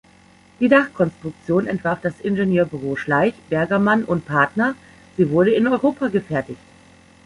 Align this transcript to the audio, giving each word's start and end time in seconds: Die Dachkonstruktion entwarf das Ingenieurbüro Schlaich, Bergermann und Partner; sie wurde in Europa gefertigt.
Die 0.59 0.67
Dachkonstruktion 0.67 1.67
entwarf 1.67 1.99
das 2.01 2.19
Ingenieurbüro 2.21 2.95
Schlaich, 2.95 3.35
Bergermann 3.51 4.03
und 4.03 4.25
Partner; 4.25 4.73
sie 5.15 5.29
wurde 5.29 5.53
in 5.53 5.67
Europa 5.67 6.07
gefertigt. 6.07 6.57